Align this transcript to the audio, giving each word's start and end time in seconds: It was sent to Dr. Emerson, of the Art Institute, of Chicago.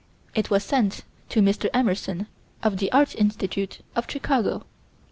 It 0.33 0.49
was 0.49 0.63
sent 0.63 1.03
to 1.29 1.41
Dr. 1.43 1.69
Emerson, 1.75 2.25
of 2.63 2.77
the 2.77 2.91
Art 2.91 3.13
Institute, 3.13 3.81
of 3.95 4.09
Chicago. 4.09 4.63